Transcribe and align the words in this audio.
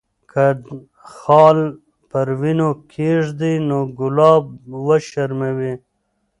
که 0.31 0.45
خال 1.17 1.59
پر 2.09 2.27
وینو 2.41 2.69
کښېږدي، 2.91 3.53
نو 3.67 3.77
ګلاب 3.99 4.45
وشرموي. 4.87 5.73